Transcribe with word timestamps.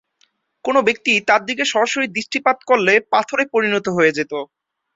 কোনো 0.65 0.79
ব্যক্তি 0.87 1.13
তার 1.29 1.41
দিকে 1.45 1.63
সরাসরি 1.71 2.07
দৃষ্টিপাত 2.15 2.57
করলে 2.69 2.93
পাথরে 3.13 3.43
পরিণত 3.53 3.85
হয়ে 3.97 4.15
যেতো। 4.17 4.37